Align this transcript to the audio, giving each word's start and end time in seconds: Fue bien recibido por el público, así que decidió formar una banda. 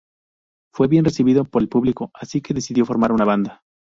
Fue 0.73 0.87
bien 0.87 1.05
recibido 1.05 1.45
por 1.45 1.61
el 1.61 1.69
público, 1.69 2.09
así 2.15 2.41
que 2.41 2.55
decidió 2.55 2.87
formar 2.87 3.11
una 3.11 3.23
banda. 3.23 3.61